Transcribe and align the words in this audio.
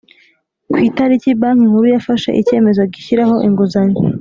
ku 0.71 0.77
itariki 0.89 1.37
Banki 1.41 1.67
Nkuru 1.69 1.87
yafashe 1.95 2.29
icyemezo 2.41 2.81
gishyiraho 2.93 3.35
inguzanyo 3.47 3.99